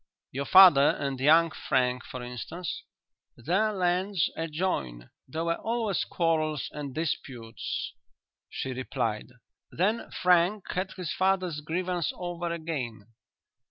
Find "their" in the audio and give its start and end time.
3.37-3.71